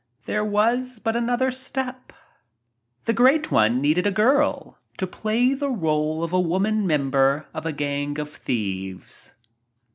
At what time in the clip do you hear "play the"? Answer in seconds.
5.05-5.69